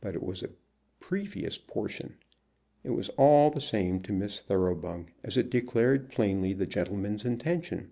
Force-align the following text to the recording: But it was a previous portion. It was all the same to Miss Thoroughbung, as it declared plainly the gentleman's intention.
But 0.00 0.14
it 0.14 0.22
was 0.22 0.42
a 0.42 0.48
previous 0.98 1.58
portion. 1.58 2.16
It 2.84 2.92
was 2.92 3.10
all 3.18 3.50
the 3.50 3.60
same 3.60 4.00
to 4.04 4.14
Miss 4.14 4.40
Thoroughbung, 4.40 5.10
as 5.22 5.36
it 5.36 5.50
declared 5.50 6.08
plainly 6.08 6.54
the 6.54 6.64
gentleman's 6.64 7.26
intention. 7.26 7.90